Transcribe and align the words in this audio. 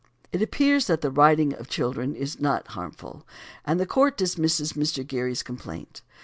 It 0.33 0.41
appears 0.41 0.87
that 0.87 1.01
the 1.01 1.11
riding 1.11 1.53
of 1.53 1.67
the 1.67 1.71
children 1.73 2.15
is 2.15 2.39
not 2.39 2.69
harmful, 2.69 3.23
and 3.63 3.79
the 3.79 3.85
court 3.85 4.17
dismisses 4.17 4.73
Mr. 4.73 5.05
Gerry's 5.05 5.43
complaint. 5.43 6.01